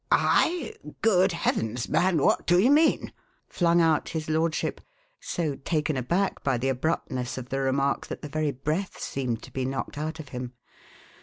"I? 0.11 0.73
Good 1.03 1.31
heavens, 1.31 1.87
man, 1.87 2.17
what 2.23 2.47
do 2.47 2.57
you 2.57 2.71
mean?" 2.71 3.13
flung 3.47 3.79
out 3.79 4.09
his 4.09 4.31
lordship, 4.31 4.81
so 5.19 5.57
taken 5.57 5.95
aback 5.95 6.43
by 6.43 6.57
the 6.57 6.69
abruptness 6.69 7.37
of 7.37 7.49
the 7.49 7.59
remark 7.59 8.07
that 8.07 8.23
the 8.23 8.27
very 8.27 8.51
breath 8.51 8.97
seemed 8.99 9.43
to 9.43 9.53
be 9.53 9.63
knocked 9.63 9.99
out 9.99 10.19
of 10.19 10.29
him. 10.29 10.53